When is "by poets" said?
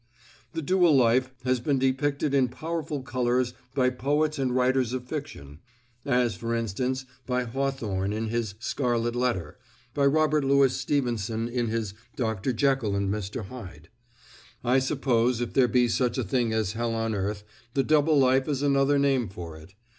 3.75-4.39